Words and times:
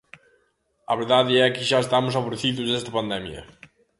A 0.91 0.95
verdade 1.01 1.33
é 1.45 1.47
que 1.53 1.67
xa 1.69 1.79
estamos 1.81 2.13
aborrecidos 2.15 2.65
desta 2.67 2.95
pandemia. 2.97 3.41